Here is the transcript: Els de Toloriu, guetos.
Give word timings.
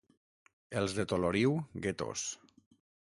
Els 0.79 0.95
de 0.99 1.05
Toloriu, 1.11 1.53
guetos. 1.83 2.25